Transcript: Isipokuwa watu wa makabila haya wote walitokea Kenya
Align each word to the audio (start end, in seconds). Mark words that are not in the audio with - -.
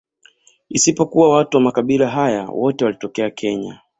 Isipokuwa 0.69 1.29
watu 1.29 1.57
wa 1.57 1.63
makabila 1.63 2.09
haya 2.09 2.45
wote 2.45 2.85
walitokea 2.85 3.29
Kenya 3.29 3.81